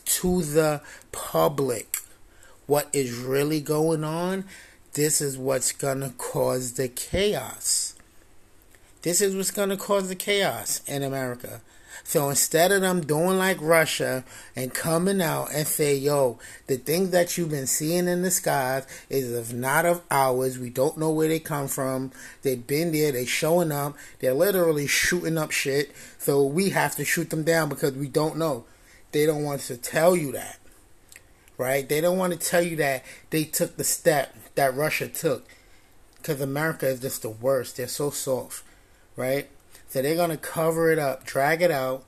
to 0.04 0.42
the 0.42 0.80
public 1.12 1.98
what 2.66 2.88
is 2.92 3.14
really 3.14 3.60
going 3.60 4.04
on, 4.04 4.44
this 4.94 5.20
is 5.20 5.38
what's 5.38 5.72
going 5.72 6.00
to 6.00 6.10
cause 6.10 6.74
the 6.74 6.88
chaos. 6.88 7.94
This 9.02 9.20
is 9.20 9.34
what's 9.34 9.50
going 9.50 9.70
to 9.70 9.76
cause 9.76 10.08
the 10.08 10.14
chaos 10.14 10.82
in 10.86 11.02
America. 11.02 11.62
So 12.04 12.28
instead 12.30 12.72
of 12.72 12.80
them 12.80 13.02
doing 13.02 13.38
like 13.38 13.60
Russia 13.60 14.24
and 14.56 14.72
coming 14.72 15.20
out 15.20 15.48
and 15.52 15.66
say, 15.66 15.94
yo, 15.96 16.38
the 16.66 16.76
things 16.76 17.10
that 17.10 17.36
you've 17.36 17.50
been 17.50 17.66
seeing 17.66 18.08
in 18.08 18.22
the 18.22 18.30
skies 18.30 18.86
is 19.08 19.32
if 19.32 19.52
not 19.52 19.84
of 19.84 20.02
ours. 20.10 20.58
We 20.58 20.70
don't 20.70 20.98
know 20.98 21.10
where 21.10 21.28
they 21.28 21.38
come 21.38 21.68
from. 21.68 22.12
They've 22.42 22.66
been 22.66 22.92
there. 22.92 23.12
They're 23.12 23.26
showing 23.26 23.72
up. 23.72 23.96
They're 24.20 24.34
literally 24.34 24.86
shooting 24.86 25.38
up 25.38 25.50
shit. 25.50 25.92
So 26.18 26.44
we 26.44 26.70
have 26.70 26.96
to 26.96 27.04
shoot 27.04 27.30
them 27.30 27.44
down 27.44 27.68
because 27.68 27.92
we 27.92 28.08
don't 28.08 28.36
know. 28.36 28.64
They 29.12 29.26
don't 29.26 29.44
want 29.44 29.62
to 29.62 29.76
tell 29.76 30.16
you 30.16 30.32
that. 30.32 30.58
Right? 31.56 31.88
They 31.88 32.00
don't 32.00 32.18
want 32.18 32.32
to 32.32 32.38
tell 32.38 32.62
you 32.62 32.76
that 32.76 33.04
they 33.30 33.44
took 33.44 33.76
the 33.76 33.84
step 33.84 34.34
that 34.54 34.74
Russia 34.74 35.08
took. 35.08 35.46
Because 36.16 36.40
America 36.40 36.86
is 36.86 37.00
just 37.00 37.22
the 37.22 37.30
worst. 37.30 37.76
They're 37.76 37.88
so 37.88 38.10
soft. 38.10 38.62
Right? 39.16 39.48
So 39.88 40.02
they're 40.02 40.16
going 40.16 40.30
to 40.30 40.36
cover 40.36 40.90
it 40.90 40.98
up, 40.98 41.24
drag 41.24 41.62
it 41.62 41.70
out. 41.70 42.04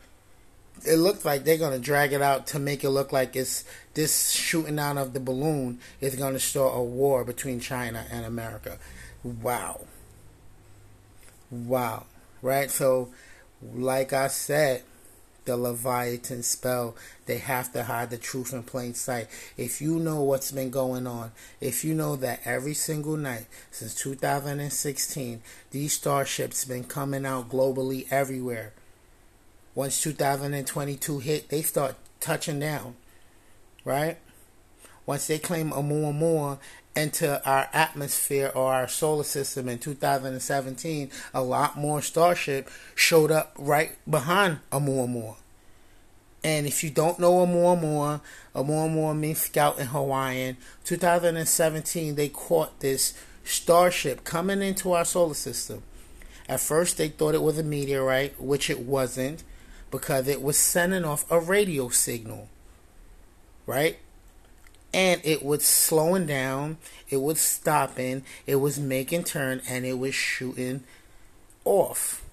It 0.87 0.97
looks 0.97 1.25
like 1.25 1.45
they're 1.45 1.59
going 1.59 1.73
to 1.73 1.85
drag 1.85 2.13
it 2.13 2.23
out 2.23 2.47
to 2.49 2.59
make 2.59 2.85
it 2.85 2.91
look 2.91 3.13
like 3.13 3.37
it's 3.37 3.65
this 3.95 4.31
shooting 4.31 4.79
out 4.79 4.97
of 4.97 5.13
the 5.13 5.21
balloon 5.21 5.79
is 6.01 6.15
going 6.15 6.33
to 6.35 6.41
start 6.41 6.77
a 6.77 6.83
war 6.83 7.25
between 7.25 7.61
China 7.61 8.07
and 8.11 8.25
America. 8.25 8.79
Wow. 9.23 9.83
Wow. 11.51 12.07
Right? 12.41 12.71
So, 12.71 13.11
like 13.75 14.13
I 14.13 14.29
said, 14.29 14.83
the 15.45 15.57
Leviathan 15.57 16.43
spell. 16.43 16.97
They 17.27 17.39
have 17.39 17.73
to 17.73 17.85
hide 17.85 18.11
the 18.11 18.19
truth 18.19 18.53
in 18.53 18.63
plain 18.63 18.95
sight. 18.95 19.29
If 19.57 19.81
you 19.81 19.99
know 19.99 20.23
what's 20.23 20.53
been 20.53 20.71
going 20.71 21.07
on, 21.07 21.33
if 21.61 21.85
you 21.85 21.95
know 21.95 22.17
that 22.17 22.41
every 22.45 22.75
single 22.75 23.17
night 23.17 23.47
since 23.71 23.95
2016, 23.95 25.43
these 25.71 25.93
starships 25.93 26.65
been 26.65 26.85
coming 26.85 27.25
out 27.25 27.49
globally 27.49 28.07
everywhere. 28.11 28.73
Once 29.75 30.03
2022 30.03 31.19
hit, 31.21 31.49
they 31.49 31.63
start 31.63 31.95
touching 32.19 32.59
down, 32.61 32.97
right? 33.85 34.19
Once 35.07 35.27
they 35.27 35.39
claim 35.39 35.71
Oumuamua 35.71 36.59
into 36.97 37.43
our 37.49 37.69
atmosphere 37.73 38.51
or 38.55 38.73
our 38.73 38.89
solar 38.89 39.25
system 39.25 39.69
in 39.69 39.79
2017, 39.79 41.11
a 41.33 41.43
lot 41.43 41.77
more 41.77 42.03
starship 42.03 42.69
showed 42.95 43.31
up 43.31 43.55
right 43.59 43.93
behind 44.09 44.59
Oumuamua. 44.73 45.37
And 46.43 46.67
if 46.67 46.83
you 46.83 46.91
don't 46.91 47.19
know 47.19 47.47
Oumuamua, 47.47 48.21
Oumuamua 48.55 49.19
means 49.19 49.39
scout 49.39 49.79
in 49.79 49.89
Hawaiian. 49.89 50.57
2017, 50.85 52.15
they 52.15 52.29
caught 52.29 52.81
this 52.81 53.15
starship 53.45 54.25
coming 54.25 54.63
into 54.63 54.93
our 54.93 55.05
solar 55.05 55.35
system. 55.35 55.83
At 56.49 56.61
first, 56.61 56.99
they 56.99 57.09
thought 57.09 57.35
it 57.35 57.43
was 57.43 57.59
a 57.59 57.63
meteorite, 57.63 58.41
which 58.41 58.71
it 58.71 58.81
wasn't, 58.81 59.45
because 59.91 60.27
it 60.27 60.43
was 60.43 60.57
sending 60.57 61.05
off 61.05 61.31
a 61.31 61.39
radio 61.39 61.89
signal. 61.91 62.49
Right? 63.67 63.99
And 64.93 65.21
it 65.25 65.45
was 65.45 65.65
slowing 65.65 66.27
down, 66.27 66.79
it 67.09 67.19
was 67.19 67.41
stopping, 67.41 68.25
it 68.47 68.57
was 68.57 68.79
making 68.79 69.25
turn, 69.25 69.63
and 69.69 69.85
it 69.85 69.99
was 69.99 70.15
shooting 70.15 70.85
off. 71.65 72.25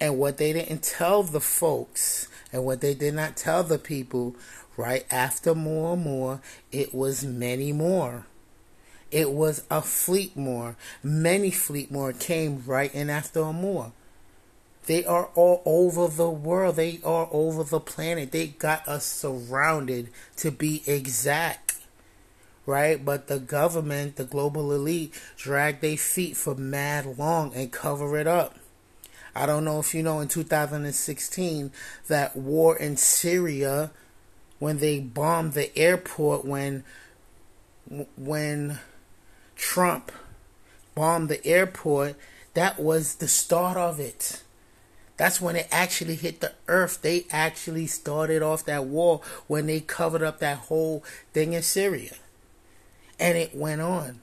And 0.00 0.18
what 0.18 0.38
they 0.38 0.52
didn't 0.52 0.82
tell 0.82 1.22
the 1.22 1.40
folks, 1.40 2.28
and 2.52 2.64
what 2.64 2.80
they 2.80 2.94
did 2.94 3.14
not 3.14 3.36
tell 3.36 3.62
the 3.62 3.78
people, 3.78 4.34
right 4.76 5.06
after 5.10 5.54
more 5.54 5.94
and 5.94 6.02
more, 6.02 6.40
it 6.72 6.94
was 6.94 7.24
many 7.24 7.72
more. 7.72 8.26
It 9.10 9.30
was 9.30 9.62
a 9.70 9.80
fleet 9.80 10.36
more. 10.36 10.76
Many 11.02 11.52
fleet 11.52 11.92
more 11.92 12.12
came 12.12 12.64
right 12.66 12.92
in 12.92 13.10
after 13.10 13.44
more. 13.52 13.92
They 14.86 15.04
are 15.04 15.30
all 15.34 15.62
over 15.64 16.08
the 16.08 16.30
world. 16.30 16.76
They 16.76 17.00
are 17.04 17.28
over 17.32 17.64
the 17.64 17.80
planet. 17.80 18.32
They 18.32 18.48
got 18.48 18.86
us 18.86 19.06
surrounded 19.06 20.10
to 20.36 20.50
be 20.50 20.82
exact. 20.86 21.76
Right? 22.66 23.02
But 23.02 23.26
the 23.26 23.38
government, 23.38 24.16
the 24.16 24.24
global 24.24 24.72
elite, 24.72 25.14
drag 25.36 25.80
their 25.80 25.96
feet 25.96 26.36
for 26.36 26.54
mad 26.54 27.18
long 27.18 27.54
and 27.54 27.72
cover 27.72 28.16
it 28.18 28.26
up. 28.26 28.56
I 29.34 29.46
don't 29.46 29.64
know 29.64 29.80
if 29.80 29.94
you 29.94 30.02
know 30.02 30.20
in 30.20 30.28
2016 30.28 31.72
that 32.06 32.36
war 32.36 32.76
in 32.76 32.96
Syria 32.96 33.90
when 34.60 34.78
they 34.78 35.00
bombed 35.00 35.54
the 35.54 35.76
airport 35.76 36.44
when 36.44 36.84
when 38.16 38.78
Trump 39.56 40.12
bombed 40.94 41.28
the 41.28 41.44
airport 41.44 42.14
that 42.54 42.78
was 42.78 43.16
the 43.16 43.26
start 43.26 43.76
of 43.76 43.98
it 43.98 44.43
that's 45.16 45.40
when 45.40 45.56
it 45.56 45.68
actually 45.70 46.16
hit 46.16 46.40
the 46.40 46.52
earth. 46.66 47.02
They 47.02 47.26
actually 47.30 47.86
started 47.86 48.42
off 48.42 48.64
that 48.64 48.84
war 48.84 49.20
when 49.46 49.66
they 49.66 49.80
covered 49.80 50.22
up 50.22 50.40
that 50.40 50.58
whole 50.58 51.04
thing 51.32 51.52
in 51.52 51.62
Syria. 51.62 52.14
And 53.18 53.38
it 53.38 53.54
went 53.54 53.80
on. 53.80 54.20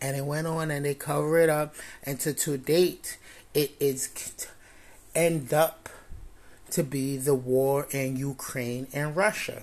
And 0.00 0.16
it 0.16 0.24
went 0.24 0.46
on 0.46 0.70
and 0.70 0.84
they 0.84 0.94
cover 0.94 1.38
it 1.38 1.48
up. 1.48 1.74
And 2.02 2.18
to, 2.20 2.32
to 2.34 2.58
date, 2.58 3.18
it 3.54 3.74
is 3.78 4.10
end 5.14 5.54
up 5.54 5.88
to 6.70 6.82
be 6.82 7.16
the 7.16 7.34
war 7.34 7.86
in 7.92 8.16
Ukraine 8.16 8.88
and 8.92 9.14
Russia. 9.14 9.62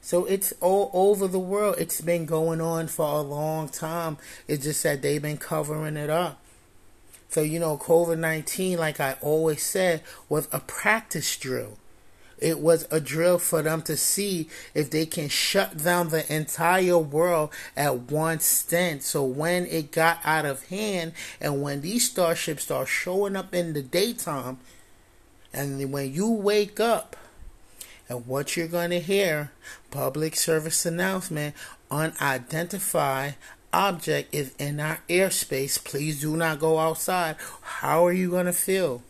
So 0.00 0.24
it's 0.24 0.52
all 0.60 0.90
over 0.92 1.28
the 1.28 1.38
world. 1.38 1.76
It's 1.78 2.00
been 2.00 2.26
going 2.26 2.60
on 2.60 2.88
for 2.88 3.06
a 3.06 3.20
long 3.20 3.68
time. 3.68 4.18
It's 4.48 4.64
just 4.64 4.82
that 4.82 5.02
they've 5.02 5.22
been 5.22 5.36
covering 5.36 5.96
it 5.96 6.10
up. 6.10 6.42
So, 7.30 7.42
you 7.42 7.60
know, 7.60 7.78
COVID 7.78 8.18
19, 8.18 8.78
like 8.78 9.00
I 9.00 9.16
always 9.20 9.62
said, 9.62 10.02
was 10.28 10.48
a 10.52 10.60
practice 10.60 11.36
drill. 11.36 11.78
It 12.38 12.58
was 12.58 12.88
a 12.90 13.00
drill 13.00 13.38
for 13.38 13.62
them 13.62 13.82
to 13.82 13.96
see 13.96 14.48
if 14.74 14.90
they 14.90 15.06
can 15.06 15.28
shut 15.28 15.76
down 15.84 16.08
the 16.08 16.30
entire 16.32 16.98
world 16.98 17.50
at 17.76 18.10
one 18.10 18.40
stint. 18.40 19.02
So 19.02 19.24
when 19.24 19.66
it 19.66 19.92
got 19.92 20.18
out 20.24 20.46
of 20.46 20.66
hand 20.68 21.12
and 21.40 21.62
when 21.62 21.82
these 21.82 22.10
starships 22.10 22.64
start 22.64 22.88
showing 22.88 23.36
up 23.36 23.54
in 23.54 23.74
the 23.74 23.82
daytime, 23.82 24.58
and 25.52 25.92
when 25.92 26.12
you 26.14 26.30
wake 26.30 26.80
up, 26.80 27.16
and 28.08 28.26
what 28.26 28.56
you're 28.56 28.66
going 28.66 28.90
to 28.90 28.98
hear 28.98 29.52
public 29.92 30.34
service 30.34 30.84
announcement 30.84 31.54
unidentified 31.90 33.36
object 33.72 34.34
is 34.34 34.54
in 34.58 34.80
our 34.80 35.00
airspace, 35.08 35.82
please 35.82 36.20
do 36.20 36.36
not 36.36 36.60
go 36.60 36.78
outside. 36.78 37.36
How 37.60 38.06
are 38.06 38.12
you 38.12 38.30
going 38.30 38.46
to 38.46 38.52
feel? 38.52 39.02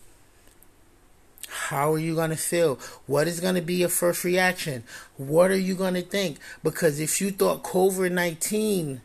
How 1.49 1.93
are 1.93 1.99
you 1.99 2.15
going 2.15 2.31
to 2.31 2.37
feel? 2.37 2.79
What 3.07 3.27
is 3.27 3.41
going 3.41 3.57
to 3.57 3.61
be 3.61 3.75
your 3.75 3.89
first 3.89 4.25
reaction? 4.25 4.85
What 5.17 5.51
are 5.51 5.59
you 5.59 5.75
going 5.75 5.95
to 5.95 6.03
think? 6.03 6.39
Because 6.63 7.01
if 7.01 7.21
you 7.21 7.31
thought 7.31 7.65
COVID 7.65 8.13
19 8.13 9.01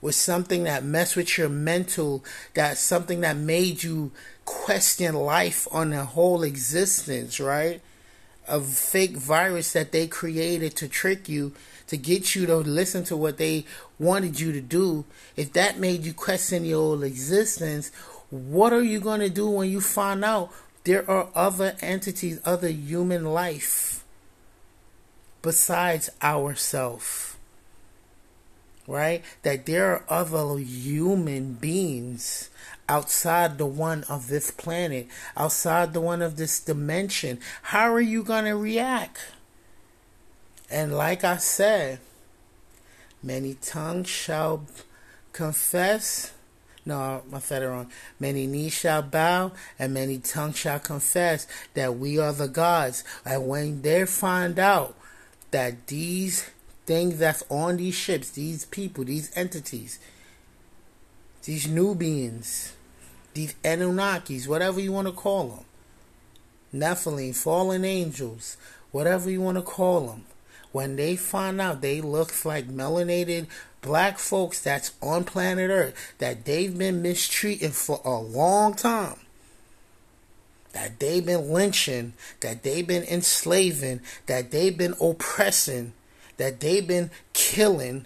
was 0.00 0.16
something 0.16 0.64
that 0.64 0.84
messed 0.84 1.16
with 1.16 1.38
your 1.38 1.48
mental, 1.48 2.22
that's 2.52 2.80
something 2.80 3.22
that 3.22 3.36
made 3.36 3.82
you 3.82 4.12
question 4.44 5.14
life 5.14 5.66
on 5.72 5.90
the 5.90 6.04
whole 6.04 6.42
existence, 6.42 7.40
right? 7.40 7.80
A 8.46 8.60
fake 8.60 9.16
virus 9.16 9.72
that 9.72 9.92
they 9.92 10.06
created 10.06 10.76
to 10.76 10.88
trick 10.88 11.26
you 11.30 11.54
to 11.86 11.96
get 11.96 12.34
you 12.34 12.46
to 12.46 12.56
listen 12.56 13.04
to 13.04 13.16
what 13.16 13.38
they 13.38 13.64
wanted 13.98 14.40
you 14.40 14.52
to 14.52 14.60
do, 14.60 15.04
if 15.36 15.52
that 15.52 15.78
made 15.78 16.04
you 16.04 16.12
question 16.12 16.64
your 16.64 16.78
whole 16.78 17.02
existence, 17.02 17.90
what 18.30 18.72
are 18.72 18.82
you 18.82 19.00
going 19.00 19.20
to 19.20 19.30
do 19.30 19.48
when 19.48 19.70
you 19.70 19.80
find 19.80 20.24
out 20.24 20.50
there 20.84 21.08
are 21.10 21.28
other 21.34 21.76
entities, 21.80 22.40
other 22.44 22.68
human 22.68 23.24
life 23.24 24.04
besides 25.42 26.10
ourself? 26.22 27.38
Right? 28.86 29.22
That 29.42 29.66
there 29.66 29.92
are 29.92 30.04
other 30.08 30.58
human 30.58 31.54
beings 31.54 32.50
outside 32.88 33.56
the 33.56 33.66
one 33.66 34.04
of 34.10 34.28
this 34.28 34.50
planet, 34.50 35.08
outside 35.36 35.94
the 35.94 36.00
one 36.00 36.20
of 36.20 36.36
this 36.36 36.60
dimension. 36.60 37.38
How 37.62 37.92
are 37.92 38.00
you 38.00 38.22
going 38.22 38.44
to 38.44 38.56
react? 38.56 39.20
And 40.74 40.96
like 40.96 41.22
I 41.22 41.36
said, 41.36 42.00
many 43.22 43.54
tongues 43.54 44.08
shall 44.08 44.66
confess. 45.32 46.32
No, 46.84 47.22
I 47.32 47.38
said 47.38 47.62
it 47.62 47.66
wrong. 47.66 47.92
Many 48.18 48.48
knees 48.48 48.72
shall 48.72 49.02
bow, 49.02 49.52
and 49.78 49.94
many 49.94 50.18
tongues 50.18 50.58
shall 50.58 50.80
confess 50.80 51.46
that 51.74 51.96
we 51.96 52.18
are 52.18 52.32
the 52.32 52.48
gods. 52.48 53.04
And 53.24 53.46
when 53.46 53.82
they 53.82 54.04
find 54.04 54.58
out 54.58 54.96
that 55.52 55.86
these 55.86 56.50
things 56.86 57.20
that's 57.20 57.44
on 57.48 57.76
these 57.76 57.94
ships, 57.94 58.30
these 58.30 58.64
people, 58.64 59.04
these 59.04 59.30
entities, 59.36 60.00
these 61.44 61.68
Nubians, 61.68 62.72
these 63.32 63.54
Anunnakis, 63.62 64.48
whatever 64.48 64.80
you 64.80 64.90
want 64.90 65.06
to 65.06 65.12
call 65.14 65.48
them, 65.50 66.80
Nephilim, 66.80 67.32
fallen 67.32 67.84
angels, 67.84 68.56
whatever 68.90 69.30
you 69.30 69.40
want 69.40 69.56
to 69.56 69.62
call 69.62 70.08
them, 70.08 70.24
when 70.74 70.96
they 70.96 71.14
find 71.14 71.60
out 71.60 71.80
they 71.82 72.00
look 72.00 72.44
like 72.44 72.66
melanated 72.66 73.46
black 73.80 74.18
folks 74.18 74.60
that's 74.60 74.90
on 75.00 75.22
planet 75.22 75.70
Earth 75.70 75.94
that 76.18 76.44
they've 76.46 76.76
been 76.76 77.00
mistreated 77.00 77.72
for 77.72 78.00
a 78.04 78.18
long 78.18 78.74
time. 78.74 79.20
that 80.74 80.98
they've 80.98 81.24
been 81.24 81.50
lynching, 81.52 82.12
that 82.40 82.62
they've 82.62 82.86
been 82.86 83.04
enslaving, 83.04 84.00
that 84.26 84.50
they've 84.50 84.76
been 84.76 84.94
oppressing, 85.00 85.92
that 86.36 86.60
they've 86.60 86.86
been 86.86 87.10
killing, 87.32 88.04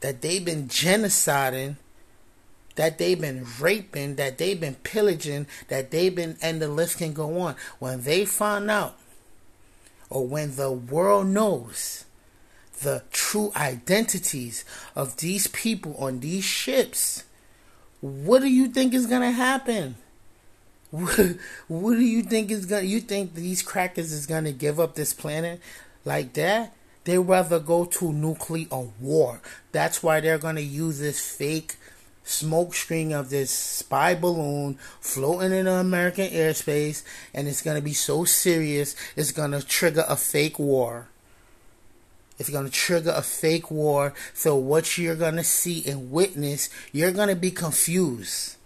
that 0.00 0.20
they've 0.20 0.44
been 0.44 0.66
genociding, 0.66 1.76
that 2.74 2.98
they've 2.98 3.20
been 3.20 3.46
raping, 3.60 4.16
that 4.16 4.36
they've 4.36 4.60
been 4.60 4.74
pillaging, 4.74 5.46
that 5.68 5.90
they've 5.92 6.14
been, 6.14 6.36
and 6.42 6.60
the 6.60 6.68
list 6.68 6.98
can 6.98 7.12
go 7.12 7.38
on. 7.38 7.54
When 7.78 8.02
they 8.02 8.24
find 8.24 8.70
out, 8.70 8.98
or 10.10 10.26
when 10.26 10.56
the 10.56 10.70
world 10.70 11.26
knows 11.26 12.04
the 12.82 13.02
true 13.10 13.52
identities 13.56 14.64
of 14.94 15.16
these 15.16 15.46
people 15.48 15.96
on 15.98 16.20
these 16.20 16.44
ships, 16.44 17.24
what 18.00 18.40
do 18.40 18.48
you 18.48 18.68
think 18.68 18.94
is 18.94 19.06
gonna 19.06 19.32
happen? 19.32 19.96
What, 21.68 21.94
do 21.94 22.00
you 22.00 22.22
think 22.22 22.50
is 22.50 22.64
gonna? 22.64 22.82
You 22.82 23.00
think 23.00 23.34
these 23.34 23.62
crackers 23.62 24.12
is 24.12 24.26
gonna 24.26 24.52
give 24.52 24.78
up 24.78 24.94
this 24.94 25.12
planet 25.12 25.60
like 26.04 26.32
that? 26.34 26.74
They 27.04 27.18
rather 27.18 27.58
go 27.58 27.84
to 27.84 28.12
nuclear 28.12 28.88
war. 29.00 29.40
That's 29.72 30.02
why 30.02 30.20
they're 30.20 30.38
gonna 30.38 30.60
use 30.60 30.98
this 30.98 31.20
fake 31.20 31.76
smoke 32.26 32.74
string 32.74 33.12
of 33.12 33.30
this 33.30 33.50
spy 33.50 34.14
balloon 34.14 34.78
floating 35.00 35.52
in 35.52 35.66
American 35.66 36.28
airspace, 36.28 37.02
and 37.32 37.48
it's 37.48 37.62
gonna 37.62 37.80
be 37.80 37.94
so 37.94 38.24
serious. 38.24 38.94
It's 39.16 39.32
gonna 39.32 39.62
trigger 39.62 40.04
a 40.08 40.16
fake 40.16 40.58
war. 40.58 41.08
It's 42.38 42.50
going 42.50 42.66
to 42.66 42.70
trigger 42.70 43.14
a 43.16 43.22
fake 43.22 43.70
war. 43.70 44.12
So, 44.34 44.56
what 44.56 44.98
you're 44.98 45.16
going 45.16 45.36
to 45.36 45.44
see 45.44 45.84
and 45.86 46.10
witness, 46.10 46.68
you're 46.92 47.12
going 47.12 47.28
to 47.28 47.36
be 47.36 47.50
confused. 47.50 48.56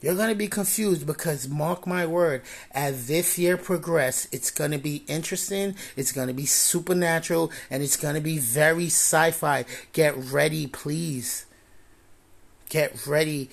You're 0.00 0.14
going 0.14 0.28
to 0.28 0.34
be 0.34 0.48
confused 0.48 1.06
because, 1.06 1.48
mark 1.48 1.86
my 1.86 2.06
word, 2.06 2.42
as 2.70 3.08
this 3.08 3.36
year 3.36 3.56
progresses, 3.56 4.28
it's 4.30 4.50
going 4.50 4.70
to 4.70 4.78
be 4.78 5.02
interesting, 5.08 5.74
it's 5.96 6.12
going 6.12 6.28
to 6.28 6.34
be 6.34 6.46
supernatural, 6.46 7.50
and 7.68 7.82
it's 7.82 7.96
going 7.96 8.14
to 8.14 8.20
be 8.20 8.38
very 8.38 8.86
sci 8.86 9.32
fi. 9.32 9.64
Get 9.92 10.16
ready, 10.16 10.68
please. 10.68 11.46
Get 12.68 13.06
ready. 13.06 13.50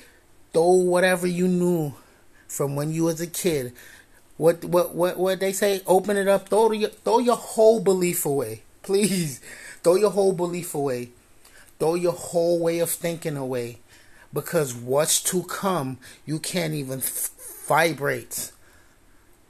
Throw 0.53 0.71
whatever 0.71 1.27
you 1.27 1.47
knew 1.47 1.93
from 2.47 2.75
when 2.75 2.91
you 2.91 3.05
was 3.05 3.21
a 3.21 3.27
kid. 3.27 3.73
What 4.37 4.65
what 4.65 4.93
what 4.93 5.17
what 5.17 5.39
they 5.39 5.53
say? 5.53 5.81
Open 5.87 6.17
it 6.17 6.27
up. 6.27 6.49
Throw 6.49 6.71
your 6.71 6.89
throw 6.89 7.19
your 7.19 7.37
whole 7.37 7.79
belief 7.79 8.25
away. 8.25 8.63
Please 8.81 9.41
throw 9.83 9.95
your 9.95 10.11
whole 10.11 10.33
belief 10.33 10.75
away. 10.75 11.09
Throw 11.79 11.95
your 11.95 12.13
whole 12.13 12.59
way 12.59 12.79
of 12.79 12.89
thinking 12.89 13.37
away. 13.37 13.79
Because 14.33 14.73
what's 14.73 15.21
to 15.23 15.43
come, 15.43 15.97
you 16.25 16.39
can't 16.39 16.73
even 16.73 17.01
vibrate 17.67 18.51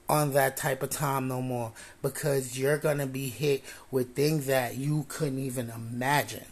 on 0.08 0.34
that 0.34 0.58
type 0.58 0.84
of 0.84 0.92
time 0.92 1.28
no 1.28 1.42
more. 1.42 1.72
Because 2.04 2.58
you're 2.58 2.78
going 2.78 3.00
to 3.00 3.08
be 3.08 3.30
hit 3.30 3.64
with 3.90 4.16
things 4.16 4.46
that 4.46 4.78
you 4.78 5.06
couldn't 5.10 5.40
even 5.40 5.72
imagine. 5.72 6.46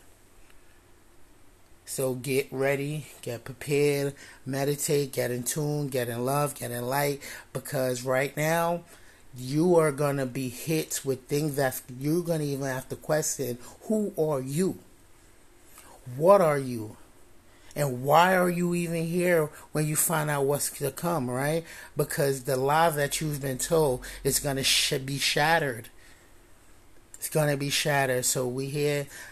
So 1.86 2.14
get 2.14 2.48
ready, 2.52 3.08
get 3.22 3.44
prepared, 3.44 4.16
meditate, 4.46 5.12
get 5.12 5.32
in 5.32 5.44
tune, 5.44 5.90
get 5.90 6.10
in 6.10 6.26
love, 6.26 6.56
get 6.56 6.72
in 6.72 6.88
light. 6.88 7.22
Because 7.52 8.04
right 8.04 8.36
now, 8.38 8.84
you 9.36 9.78
are 9.78 9.92
going 9.92 10.18
to 10.18 10.26
be 10.26 10.50
hit 10.50 11.02
with 11.04 11.24
things 11.24 11.56
that 11.56 11.82
you're 12.00 12.24
going 12.24 12.40
to 12.40 12.46
even 12.46 12.68
have 12.68 12.88
to 12.90 12.96
question 12.96 13.58
who 13.84 14.14
are 14.18 14.42
you? 14.42 14.78
What 16.16 16.42
are 16.42 16.60
you? 16.60 16.98
And 17.76 18.04
why 18.04 18.36
are 18.36 18.50
you 18.50 18.76
even 18.76 19.06
here 19.06 19.50
when 19.72 19.88
you 19.88 19.96
find 19.96 20.30
out 20.30 20.46
what's 20.46 20.70
to 20.78 20.92
come, 20.92 21.30
right? 21.30 21.64
Because 21.98 22.44
the 22.44 22.56
lie 22.56 22.92
that 22.92 23.20
you've 23.20 23.42
been 23.42 23.58
told 23.58 24.06
is 24.24 24.40
going 24.40 24.58
to 24.58 24.64
sh- 24.64 24.94
be 25.04 25.18
shattered. 25.18 25.90
It's 27.24 27.30
going 27.30 27.50
to 27.50 27.56
be 27.56 27.70
shattered. 27.70 28.26
So 28.26 28.46
we 28.46 28.68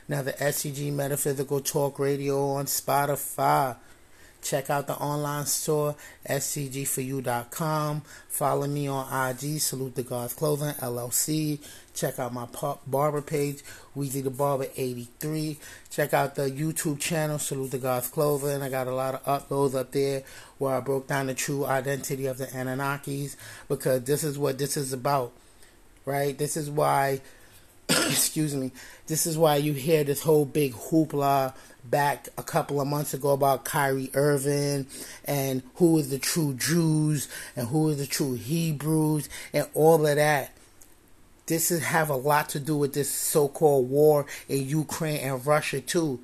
now 0.07 0.21
the 0.21 0.31
STG 0.31 0.93
Metaphysical 0.93 1.59
Talk 1.59 1.99
Radio 1.99 2.51
on 2.51 2.63
Spotify. 2.63 3.75
Check 4.41 4.69
out 4.69 4.87
the 4.87 4.95
online 4.95 5.45
store, 5.45 5.97
stgforyou.com. 6.25 8.03
Follow 8.29 8.67
me 8.67 8.87
on 8.87 9.29
IG, 9.29 9.59
Salute 9.59 9.95
the 9.95 10.03
Gods 10.03 10.33
Clothing, 10.33 10.73
LLC. 10.75 11.59
Check 11.93 12.17
out 12.17 12.33
my 12.33 12.47
barber 12.87 13.21
page, 13.21 13.61
Weezy 13.93 14.23
the 14.23 14.29
Barber 14.29 14.67
83. 14.77 15.59
Check 15.89 16.13
out 16.13 16.35
the 16.35 16.49
YouTube 16.49 16.97
channel, 16.97 17.39
Salute 17.39 17.71
the 17.71 17.77
Gods 17.77 18.07
Clothing. 18.07 18.61
I 18.61 18.69
got 18.69 18.87
a 18.87 18.95
lot 18.95 19.15
of 19.15 19.25
uploads 19.25 19.75
up 19.75 19.91
there 19.91 20.23
where 20.59 20.75
I 20.75 20.79
broke 20.79 21.07
down 21.07 21.27
the 21.27 21.33
true 21.33 21.65
identity 21.65 22.25
of 22.27 22.37
the 22.37 22.45
Anunnakis 22.45 23.35
because 23.67 24.05
this 24.05 24.23
is 24.23 24.39
what 24.39 24.57
this 24.57 24.77
is 24.77 24.93
about, 24.93 25.33
right? 26.05 26.37
This 26.37 26.55
is 26.55 26.69
why 26.69 27.19
excuse 28.09 28.55
me, 28.55 28.71
this 29.07 29.25
is 29.25 29.37
why 29.37 29.57
you 29.57 29.73
hear 29.73 30.03
this 30.03 30.21
whole 30.21 30.45
big 30.45 30.73
hoopla 30.73 31.53
back 31.83 32.29
a 32.37 32.43
couple 32.43 32.79
of 32.79 32.87
months 32.87 33.13
ago 33.13 33.31
about 33.31 33.65
Kyrie 33.65 34.11
Irving 34.13 34.85
and 35.25 35.63
who 35.75 35.97
is 35.97 36.09
the 36.09 36.19
true 36.19 36.53
Jews 36.53 37.27
and 37.55 37.67
who 37.67 37.89
is 37.89 37.97
the 37.97 38.05
true 38.05 38.33
Hebrews 38.33 39.27
and 39.51 39.67
all 39.73 40.05
of 40.05 40.15
that. 40.15 40.53
This 41.47 41.71
is 41.71 41.83
have 41.83 42.09
a 42.09 42.15
lot 42.15 42.49
to 42.49 42.59
do 42.59 42.77
with 42.77 42.93
this 42.93 43.11
so-called 43.11 43.89
war 43.89 44.25
in 44.47 44.67
Ukraine 44.67 45.19
and 45.19 45.45
Russia 45.45 45.81
too, 45.81 46.19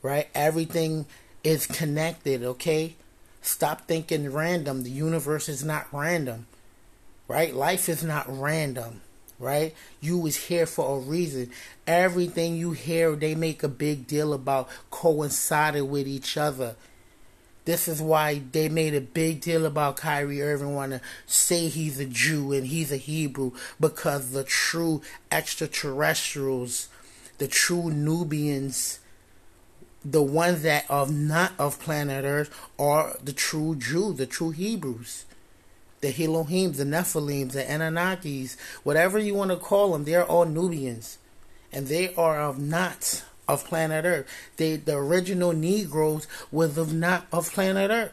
right? 0.00 0.28
Everything 0.34 1.06
is 1.44 1.66
connected, 1.66 2.42
okay? 2.42 2.94
Stop 3.42 3.82
thinking 3.86 4.32
random. 4.32 4.84
The 4.84 4.90
universe 4.90 5.48
is 5.48 5.64
not 5.64 5.86
random. 5.92 6.46
Right? 7.28 7.54
Life 7.54 7.88
is 7.88 8.02
not 8.02 8.26
random 8.28 9.02
right? 9.40 9.74
You 10.00 10.18
was 10.18 10.36
here 10.36 10.66
for 10.66 10.96
a 10.96 11.00
reason. 11.00 11.50
Everything 11.86 12.56
you 12.56 12.72
hear, 12.72 13.16
they 13.16 13.34
make 13.34 13.62
a 13.62 13.68
big 13.68 14.06
deal 14.06 14.32
about 14.32 14.68
coinciding 14.90 15.90
with 15.90 16.06
each 16.06 16.36
other. 16.36 16.76
This 17.64 17.88
is 17.88 18.00
why 18.00 18.42
they 18.52 18.68
made 18.68 18.94
a 18.94 19.00
big 19.00 19.40
deal 19.40 19.66
about 19.66 19.96
Kyrie 19.96 20.42
Irving 20.42 20.74
want 20.74 20.92
to 20.92 21.00
say 21.26 21.68
he's 21.68 21.98
a 21.98 22.06
Jew 22.06 22.52
and 22.52 22.66
he's 22.66 22.92
a 22.92 22.96
Hebrew 22.96 23.52
because 23.78 24.30
the 24.30 24.44
true 24.44 25.02
extraterrestrials, 25.30 26.88
the 27.38 27.48
true 27.48 27.90
Nubians, 27.90 29.00
the 30.04 30.22
ones 30.22 30.62
that 30.62 30.84
are 30.88 31.06
not 31.06 31.52
of 31.58 31.80
planet 31.80 32.24
Earth 32.24 32.68
are 32.78 33.16
the 33.22 33.32
true 33.32 33.76
Jew, 33.76 34.12
the 34.14 34.26
true 34.26 34.50
Hebrews 34.50 35.26
the 36.00 36.24
Elohim, 36.24 36.72
the 36.72 36.84
Nephilim, 36.84 37.52
the 37.52 37.62
Anunnakis, 37.62 38.56
whatever 38.82 39.18
you 39.18 39.34
want 39.34 39.50
to 39.50 39.56
call 39.56 39.92
them, 39.92 40.04
they're 40.04 40.24
all 40.24 40.46
Nubians. 40.46 41.18
And 41.72 41.86
they 41.86 42.14
are 42.14 42.40
of 42.40 42.58
not 42.58 43.24
of 43.46 43.64
planet 43.64 44.04
Earth. 44.04 44.26
They 44.56 44.76
the 44.76 44.96
original 44.96 45.52
Negroes 45.52 46.26
was 46.50 46.78
of 46.78 46.94
not 46.94 47.26
of 47.32 47.52
planet 47.52 47.90
Earth. 47.90 48.12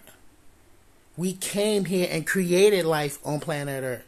We 1.16 1.34
came 1.34 1.86
here 1.86 2.08
and 2.12 2.28
created 2.28 2.86
life 2.86 3.20
on 3.26 3.40
planet 3.40 3.84
Earth. 3.84 4.04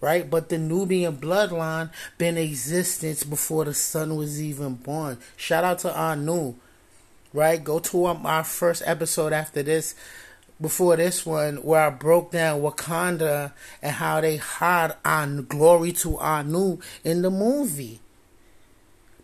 Right? 0.00 0.28
But 0.28 0.50
the 0.50 0.58
Nubian 0.58 1.16
bloodline 1.16 1.90
been 2.18 2.36
existence 2.36 3.24
before 3.24 3.64
the 3.64 3.74
sun 3.74 4.16
was 4.16 4.40
even 4.42 4.74
born. 4.74 5.18
Shout 5.36 5.64
out 5.64 5.78
to 5.80 5.98
Anu. 5.98 6.54
Right? 7.32 7.62
Go 7.62 7.78
to 7.78 8.04
our 8.06 8.44
first 8.44 8.82
episode 8.86 9.32
after 9.32 9.62
this 9.62 9.94
before 10.60 10.96
this 10.96 11.26
one 11.26 11.56
where 11.56 11.82
I 11.82 11.90
broke 11.90 12.30
down 12.30 12.62
Wakanda 12.62 13.52
and 13.82 13.92
how 13.92 14.20
they 14.20 14.36
had 14.36 14.96
on 15.04 15.46
glory 15.46 15.92
to 15.92 16.18
Anu 16.18 16.78
in 17.02 17.22
the 17.22 17.30
movie. 17.30 18.00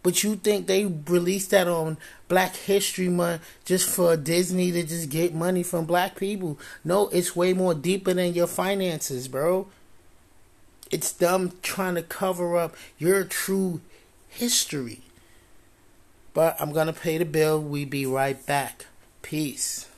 But 0.03 0.23
you 0.23 0.37
think 0.37 0.67
they 0.67 0.87
released 0.87 1.51
that 1.51 1.69
on 1.69 1.99
Black 2.29 2.57
History 2.57 3.09
Month 3.09 3.43
just 3.65 3.89
for 3.89 4.17
Disney 4.17 4.73
to 4.73 4.83
just 4.83 5.11
get 5.11 5.35
money 5.35 5.63
from 5.63 5.85
black 5.85 6.17
people? 6.17 6.59
No, 6.85 7.09
it's 7.09 7.37
way 7.37 7.53
more 7.53 7.75
deeper 7.75 8.15
than 8.15 8.33
your 8.33 8.47
finances, 8.47 9.29
bro. 9.29 9.69
It's 10.91 11.13
them 11.13 11.53
trying 11.63 11.97
to 11.97 12.03
cover 12.03 12.57
up 12.57 12.75
your 12.99 13.25
true 13.25 13.81
history. 14.29 15.03
But 16.33 16.57
I'm 16.61 16.73
gonna 16.73 16.93
pay 16.93 17.19
the 17.19 17.25
bill. 17.25 17.61
We 17.61 17.85
be 17.85 18.07
right 18.07 18.45
back. 18.47 18.87
Peace. 19.23 19.89